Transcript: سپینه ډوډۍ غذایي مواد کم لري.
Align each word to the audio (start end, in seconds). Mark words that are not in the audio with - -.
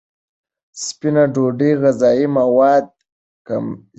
سپینه 0.83 1.23
ډوډۍ 1.33 1.71
غذایي 1.81 2.25
مواد 2.37 2.85
کم 3.47 3.65
لري. 3.71 3.81